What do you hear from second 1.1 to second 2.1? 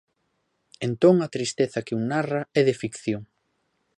a tristeza que un